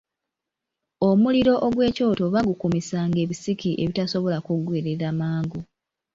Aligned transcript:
Omuliro 1.09 1.53
ogw’ekyoto 1.67 2.23
baagukumisanga 2.33 3.17
ebisiki 3.23 3.69
ebitasobola 3.83 4.37
kuggwerera 4.45 5.09
mangu. 5.19 5.59